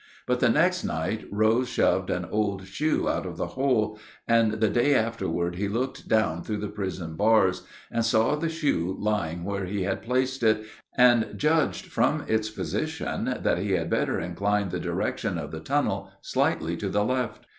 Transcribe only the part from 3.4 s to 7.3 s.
hole, and the day afterward he looked down through the prison